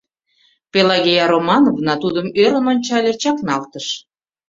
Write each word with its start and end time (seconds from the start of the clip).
Пелагея 0.71 1.25
Романовна 1.33 1.93
тудым 2.03 2.27
ӧрын 2.43 2.65
ончале, 2.71 3.13
чакналтыш. 3.21 3.87